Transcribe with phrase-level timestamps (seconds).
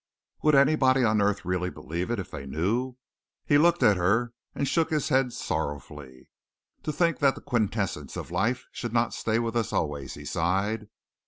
[0.41, 2.95] Would anybody on earth really believe it if they knew?
[3.45, 6.27] He looked at her and shook his head sorrowfully.
[6.81, 10.89] "To think that the quintessence of life should not stay with us always." He sighed.